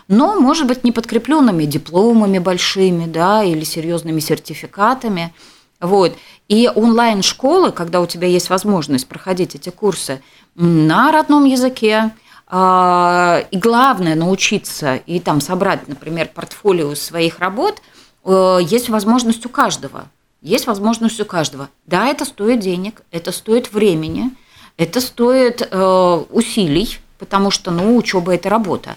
[0.08, 5.34] но, может быть, не подкрепленными дипломами большими, да, или серьезными сертификатами.
[5.82, 6.16] Вот.
[6.48, 10.22] И онлайн-школы, когда у тебя есть возможность проходить эти курсы
[10.56, 12.12] на родном языке,
[12.50, 17.82] а, и главное научиться и там собрать, например, портфолио своих работ,
[18.24, 20.06] э, есть возможность у каждого.
[20.48, 21.68] Есть возможность у каждого.
[21.88, 24.32] Да, это стоит денег, это стоит времени,
[24.78, 28.96] это стоит э, усилий, потому что, ну, учеба– это работа.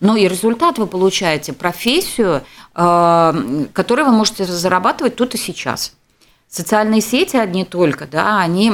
[0.00, 2.42] Но и результат вы получаете, профессию,
[2.74, 5.92] э, которую вы можете зарабатывать тут и сейчас.
[6.48, 8.72] Социальные сети одни только, да, они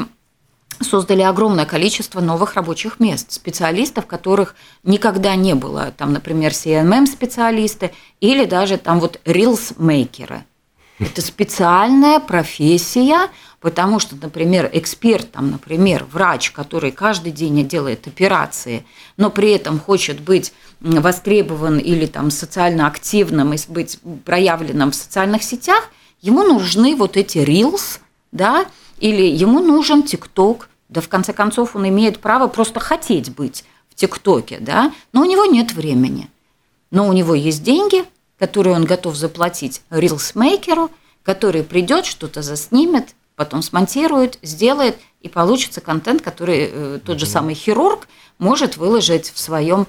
[0.81, 5.93] создали огромное количество новых рабочих мест, специалистов, которых никогда не было.
[5.95, 10.45] Там, например, CMM-специалисты или даже там вот reels-мейкеры–
[11.01, 13.29] Это специальная профессия,
[13.61, 18.85] потому что, например, эксперт, там, например, врач, который каждый день делает операции,
[19.17, 25.43] но при этом хочет быть востребован или там социально активным и быть проявленным в социальных
[25.43, 27.99] сетях, ему нужны вот эти reels,
[28.31, 28.67] да,
[28.99, 33.97] или ему нужен ТикТок, да в конце концов он имеет право просто хотеть быть в
[33.97, 36.31] ТикТоке, да, но у него нет времени.
[36.93, 38.05] Но у него есть деньги,
[38.39, 40.91] которые он готов заплатить рилсмейкеру,
[41.23, 47.55] который придет, что-то заснимет, потом смонтирует, сделает, и получится контент, который э, тот же самый
[47.55, 48.07] хирург
[48.39, 49.87] может выложить в своем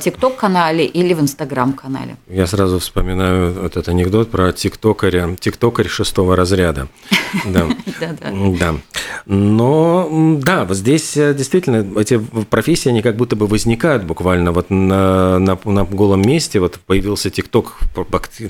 [0.00, 2.16] ТикТок-канале или в Инстаграм-канале.
[2.28, 6.88] Я сразу вспоминаю вот этот анекдот про тиктокаря, тиктокарь шестого разряда.
[7.46, 7.66] Да.
[8.60, 8.74] Да.
[9.26, 14.70] Но да, вот здесь э, действительно эти профессии, они как будто бы возникают буквально вот
[14.70, 16.60] на, на, на голом месте.
[16.60, 17.78] Вот появился ТикТок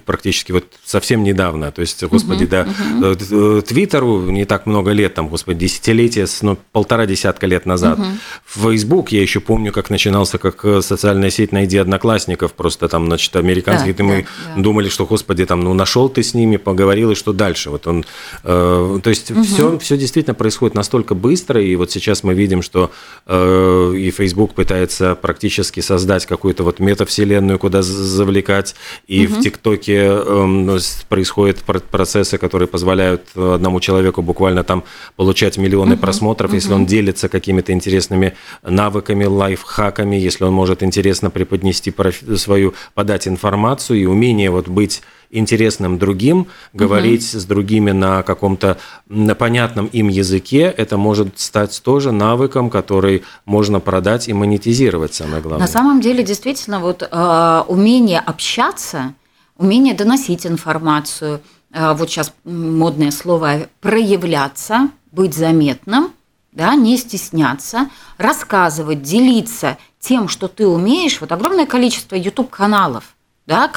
[0.05, 1.71] практически вот совсем недавно.
[1.71, 2.67] То есть, господи, да,
[3.03, 7.99] э, э, Твиттеру не так много лет, там, господи, десятилетия, ну, полтора десятка лет назад.
[8.47, 13.35] Фейсбук, я еще помню, как начинался как социальный социальная сеть «Найди одноклассников», просто там, значит,
[13.37, 17.15] американские, да, мы да, думали, что, господи, там, ну, нашел ты с ними, поговорил, и
[17.15, 17.71] что дальше?
[17.71, 18.05] Вот он,
[18.45, 19.43] э, то есть угу.
[19.43, 22.91] все, все действительно происходит настолько быстро, и вот сейчас мы видим, что
[23.27, 28.75] э, и Facebook пытается практически создать какую-то вот метавселенную, куда завлекать,
[29.07, 29.35] и угу.
[29.35, 31.59] в ТикТоке э, происходят
[31.91, 34.83] процессы, которые позволяют одному человеку буквально там
[35.17, 36.03] получать миллионы угу.
[36.03, 36.57] просмотров, угу.
[36.57, 41.95] если он делится какими-то интересными навыками, лайфхаками, если он может интересно интересно преподнести
[42.37, 47.41] свою, подать информацию и умение вот быть интересным другим, говорить угу.
[47.41, 53.81] с другими на каком-то на понятном им языке, это может стать тоже навыком, который можно
[53.81, 55.67] продать и монетизировать, самое главное.
[55.67, 59.15] На самом деле, действительно, вот э, умение общаться,
[59.59, 61.41] умение доносить информацию,
[61.73, 66.13] э, вот сейчас модное слово проявляться, быть заметным,
[66.53, 67.89] да, не стесняться,
[68.19, 73.15] рассказывать, делиться тем, что ты умеешь, вот огромное количество YouTube-каналов,
[73.47, 73.71] да,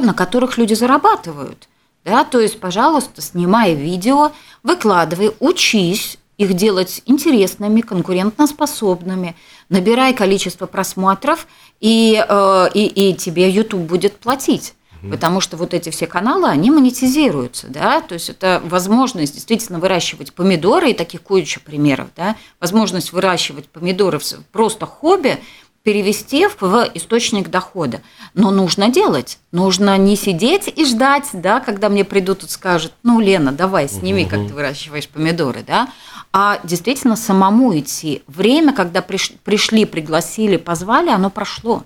[0.00, 1.68] на которых люди зарабатывают.
[2.04, 9.36] Да, то есть, пожалуйста, снимай видео, выкладывай, учись их делать интересными, конкурентоспособными,
[9.68, 11.46] набирай количество просмотров,
[11.80, 14.74] и, э, и, и тебе YouTube будет платить.
[15.10, 20.32] Потому что вот эти все каналы, они монетизируются, да, то есть это возможность действительно выращивать
[20.32, 24.20] помидоры, и таких куча примеров, да, возможность выращивать помидоры
[24.52, 25.40] просто хобби,
[25.82, 28.00] перевести в источник дохода.
[28.34, 29.38] Но нужно делать.
[29.50, 34.24] Нужно не сидеть и ждать, да, когда мне придут и скажут, ну, Лена, давай, сними,
[34.24, 35.88] как ты выращиваешь помидоры, да,
[36.32, 38.22] а действительно самому идти.
[38.26, 41.84] Время, когда пришли, пригласили, позвали, оно прошло.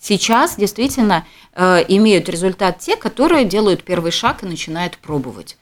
[0.00, 5.56] Сейчас действительно э, имеют результат те, которые делают первый шаг и начинают пробовать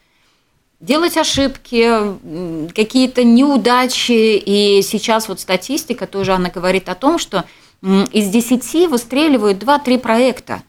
[0.79, 4.37] делать ошибки, какие-то неудачи.
[4.37, 7.45] И сейчас вот статистика тоже, она говорит о том, что
[7.83, 10.63] из 10 выстреливают 2-3 проекта.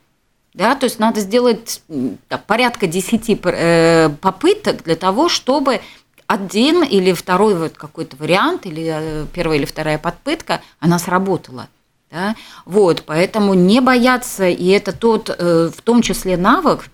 [0.55, 5.83] Да, то есть надо сделать да, порядка 10 э, попыток для того, чтобы
[6.27, 11.69] один или второй вот какой-то вариант, или э, первая или вторая подпытка, она сработала.
[12.11, 12.35] Да?
[12.65, 16.89] Вот, поэтому не бояться, и это тот, э, в том числе навык,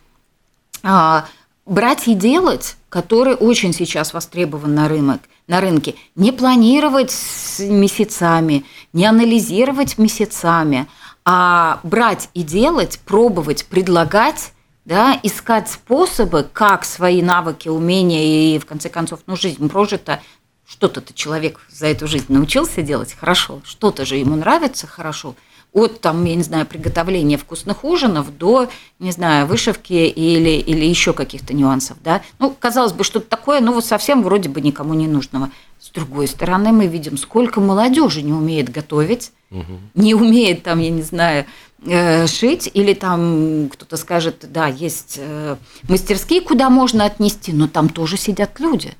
[0.82, 1.26] а,
[1.66, 5.94] брать и делать, который очень сейчас востребован на рынок, на рынке.
[6.14, 7.14] Не планировать
[7.58, 10.88] месяцами, не анализировать месяцами,
[11.24, 14.52] а брать и делать, пробовать, предлагать,
[14.84, 20.20] да, искать способы, как свои навыки, умения и, в конце концов, ну, жизнь прожита,
[20.66, 25.36] что-то-то человек за эту жизнь научился делать хорошо, что-то же ему нравится хорошо–
[25.72, 28.68] от там, я не знаю, приготовления вкусных ужинов до,
[28.98, 32.22] не знаю, вышивки или, или еще каких-то нюансов, да.
[32.38, 35.50] Ну, казалось бы, что-то такое, ну, вот совсем вроде бы никому не нужного.
[35.80, 39.80] С другой стороны, мы видим, сколько молодежи не умеет готовить, угу.
[39.94, 41.46] не умеет там, я не знаю,
[41.86, 45.56] э, шить, или там кто-то скажет, да, есть э,
[45.88, 48.94] мастерские, куда можно отнести, но там тоже сидят люди.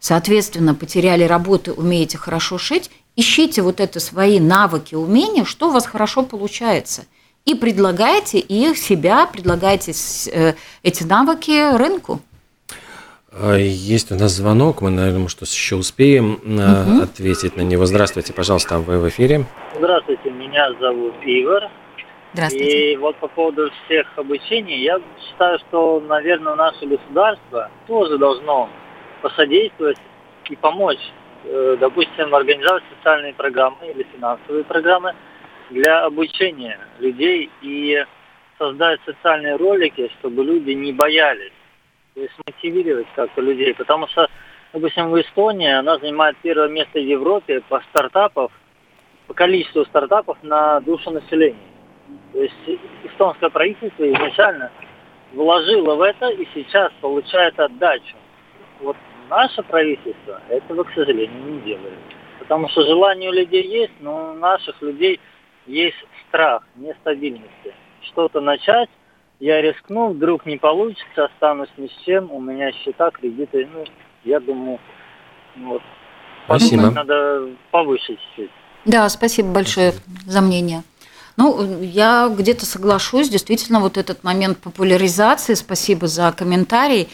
[0.00, 2.90] Соответственно, потеряли работы, умеете хорошо шить,
[3.20, 7.06] ищите вот это свои навыки, умения, что у вас хорошо получается.
[7.44, 9.92] И предлагайте их себя, предлагайте
[10.32, 12.20] э, эти навыки рынку.
[13.32, 17.02] А, есть у нас звонок, мы, наверное, что еще успеем угу.
[17.02, 17.86] ответить на него.
[17.86, 19.46] Здравствуйте, пожалуйста, вы в эфире.
[19.78, 21.68] Здравствуйте, меня зовут Игорь.
[22.32, 22.92] Здравствуйте.
[22.92, 28.68] И вот по поводу всех обучений, я считаю, что, наверное, наше государство тоже должно
[29.22, 29.98] посодействовать
[30.48, 31.00] и помочь
[31.44, 35.14] допустим, организовать социальные программы или финансовые программы
[35.70, 38.04] для обучения людей и
[38.58, 41.52] создать социальные ролики, чтобы люди не боялись
[42.14, 44.28] то есть мотивировать как-то людей, потому что,
[44.72, 48.52] допустим, в Эстонии она занимает первое место в Европе по стартапов,
[49.26, 51.58] по количеству стартапов на душу населения.
[52.32, 54.70] То есть эстонское правительство изначально
[55.32, 58.16] вложило в это и сейчас получает отдачу.
[58.80, 58.96] Вот
[59.30, 61.98] наше правительство этого, к сожалению, не делает.
[62.40, 65.20] Потому что желание у людей есть, но у наших людей
[65.66, 65.96] есть
[66.28, 67.74] страх нестабильности.
[68.02, 68.88] Что-то начать,
[69.38, 73.84] я рискну, вдруг не получится, останусь ни с чем, у меня счета, кредиты, ну,
[74.24, 74.78] я думаю,
[75.56, 75.82] вот.
[76.46, 76.90] Спасибо.
[76.90, 78.50] Надо повыше чуть-чуть.
[78.84, 79.92] Да, спасибо большое
[80.26, 80.82] за мнение.
[81.36, 87.08] Ну, я где-то соглашусь, действительно, вот этот момент популяризации, спасибо за комментарий,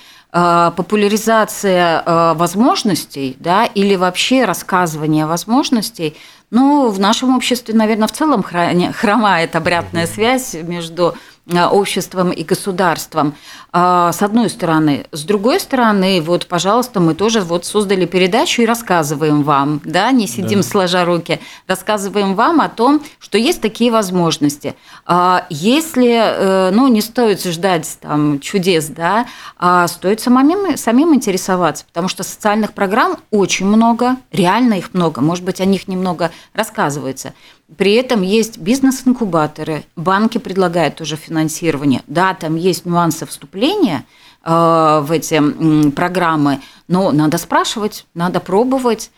[0.76, 6.16] популяризация э, возможностей, да, или вообще рассказывание возможностей,
[6.51, 13.34] ну, в нашем обществе, наверное, в целом хромает обратная связь между Э, обществом и государством,
[13.72, 15.07] а, с одной стороны.
[15.12, 20.26] С другой стороны, вот, пожалуйста, мы тоже вот создали передачу и рассказываем вам, да, не
[20.26, 20.66] сидим да.
[20.66, 24.74] сложа руки, рассказываем вам о том, что есть такие возможности.
[25.05, 29.26] А, если, э, ну, не стоит ждать там чудес, да,
[29.57, 35.44] а стоит самим, самим интересоваться, потому что социальных программ очень много, реально их много, может
[35.44, 37.34] быть, о них немного рассказывается.
[37.77, 42.03] При этом есть бизнес-инкубаторы, банки предлагают тоже финансирование.
[42.07, 44.05] Да, там есть нюансы вступления
[44.45, 49.11] э, в эти программы, но надо спрашивать, надо пробовать.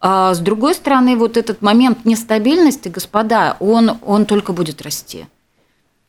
[0.00, 5.26] А с другой стороны, вот этот момент нестабильности, господа, он, он только будет расти.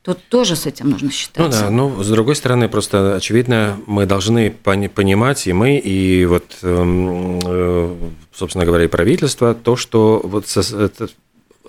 [0.01, 1.61] Тут тоже с этим нужно считаться.
[1.61, 6.43] Ну да, ну с другой стороны, просто очевидно, мы должны понимать, и мы, и вот,
[6.61, 7.95] эм, э,
[8.33, 10.45] собственно говоря, и правительство, то, что вот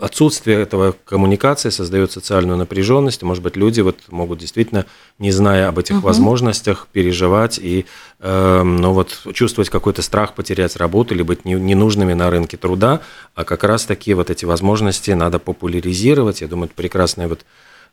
[0.01, 3.23] отсутствие этого коммуникации создает социальную напряженность.
[3.23, 4.87] Может быть, люди вот могут действительно,
[5.19, 6.07] не зная об этих угу.
[6.07, 7.87] возможностях, переживать и
[8.21, 13.01] э, ну вот, чувствовать какой-то страх потерять работу или быть ненужными на рынке труда.
[13.35, 16.41] А как раз таки вот эти возможности надо популяризировать.
[16.41, 17.45] Я думаю, это прекрасное вот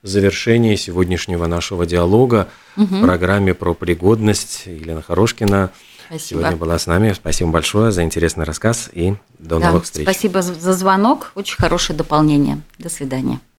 [0.01, 2.85] завершение сегодняшнего нашего диалога угу.
[2.85, 5.71] в программе про пригодность Елена Хорошкина–
[6.19, 6.41] Спасибо.
[6.41, 7.13] Сегодня была с нами.
[7.13, 10.05] Спасибо большое за интересный рассказ и до да, новых встреч.
[10.05, 11.31] Спасибо за звонок.
[11.35, 12.61] Очень хорошее дополнение.
[12.77, 13.39] До свидания.